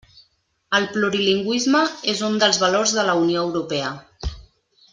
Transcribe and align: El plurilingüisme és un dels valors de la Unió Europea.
El 0.77 0.87
plurilingüisme 0.95 1.81
és 2.15 2.23
un 2.29 2.39
dels 2.45 2.59
valors 2.65 2.95
de 3.01 3.05
la 3.11 3.15
Unió 3.21 3.45
Europea. 3.51 3.93